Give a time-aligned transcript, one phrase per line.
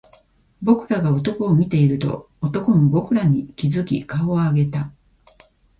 [0.63, 4.91] 僕らが男を見ていると、男も僕らに気付き顔を上げた